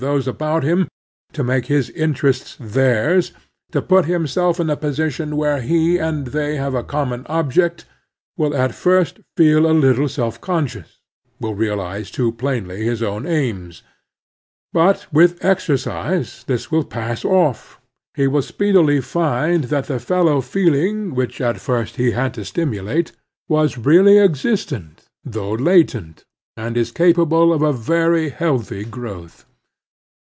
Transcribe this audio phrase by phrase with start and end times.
[0.03, 0.87] J those about him,
[1.33, 3.33] to make his interests theirs,
[3.71, 7.85] to ^..'^ put himself in a position where he and they have a common object,
[8.35, 10.95] will at first feel a little sdf con scious,
[11.39, 13.83] will realize too plainly his own aims.
[14.73, 17.79] But A Political Factor 8s with exercise this will pass off.
[18.15, 23.11] He will speedily find that the fellow feeling which at first he had to stimulate
[23.47, 26.25] was really existent, though latent,
[26.57, 29.45] and is capable of a very healthy growth.